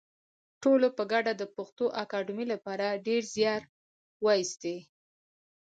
ټولو 0.61 0.87
په 0.97 1.03
ګډه 1.11 1.31
د 1.35 1.43
پښتو 1.55 1.85
اکاډمۍ 2.03 2.45
لپاره 2.53 2.85
ډېر 3.07 3.21
زیار 3.35 3.61
وایستی 4.25 4.77